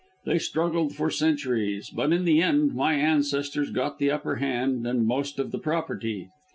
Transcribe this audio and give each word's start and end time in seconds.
They 0.25 0.39
struggled 0.39 0.95
for 0.95 1.11
centuries, 1.11 1.91
but 1.91 2.11
in 2.11 2.25
the 2.25 2.41
end 2.41 2.73
my 2.73 2.95
ancestors 2.95 3.69
got 3.69 3.99
the 3.99 4.09
upper 4.09 4.37
hand, 4.37 4.87
and 4.87 5.05
most 5.05 5.37
of 5.37 5.51
the 5.51 5.59
property. 5.59 6.29